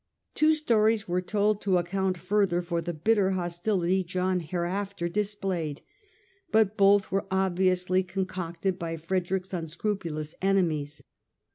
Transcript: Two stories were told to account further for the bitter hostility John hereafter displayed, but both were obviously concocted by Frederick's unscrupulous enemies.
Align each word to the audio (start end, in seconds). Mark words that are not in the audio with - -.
Two 0.33 0.55
stories 0.55 1.07
were 1.07 1.21
told 1.21 1.61
to 1.61 1.77
account 1.77 2.17
further 2.17 2.63
for 2.63 2.81
the 2.81 2.91
bitter 2.91 3.33
hostility 3.33 4.03
John 4.03 4.39
hereafter 4.39 5.07
displayed, 5.07 5.83
but 6.51 6.75
both 6.75 7.11
were 7.11 7.27
obviously 7.29 8.01
concocted 8.01 8.79
by 8.79 8.97
Frederick's 8.97 9.53
unscrupulous 9.53 10.33
enemies. 10.41 11.03